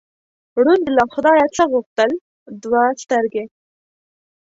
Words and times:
ړوند 0.63 0.85
له 0.97 1.03
خدایه 1.13 1.47
څه 1.55 1.63
غوښتل؟ 1.71 2.11
دوه 2.63 2.83
سترګې. 3.03 3.45